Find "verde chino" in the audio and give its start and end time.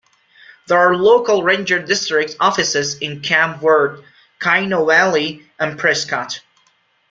3.61-4.83